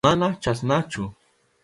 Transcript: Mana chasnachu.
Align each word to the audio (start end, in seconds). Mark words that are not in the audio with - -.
Mana 0.05 0.29
chasnachu. 0.45 1.01